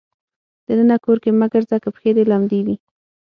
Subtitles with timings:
[0.65, 2.75] د ننه کور کې مه ګرځه که پښې دې لمدې وي.